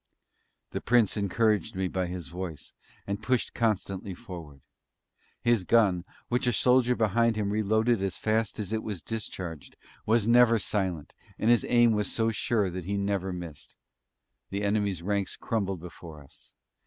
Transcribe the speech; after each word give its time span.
The 0.71 0.81
Prince 0.81 1.15
encouraged 1.15 1.75
me 1.75 1.87
by 1.87 2.07
his 2.07 2.27
voice, 2.27 2.73
and 3.05 3.21
pushed 3.21 3.53
constantly 3.53 4.15
forward. 4.15 4.61
His 5.43 5.63
gun, 5.63 6.05
which 6.27 6.47
a 6.47 6.53
soldier 6.53 6.95
behind 6.95 7.35
him 7.35 7.51
reloaded 7.51 8.01
as 8.01 8.17
fast 8.17 8.57
as 8.57 8.73
it 8.73 8.81
was 8.81 9.03
discharged, 9.03 9.77
was 10.07 10.27
never 10.27 10.57
silent, 10.57 11.13
and 11.37 11.51
his 11.51 11.67
aim 11.69 11.91
was 11.91 12.11
so 12.11 12.31
sure 12.31 12.71
that 12.71 12.85
he 12.85 12.97
never 12.97 13.31
missed. 13.31 13.75
The 14.49 14.63
Enemy's 14.63 15.03
ranks 15.03 15.35
crumbled 15.37 15.81
before 15.81 16.23
us. 16.23 16.55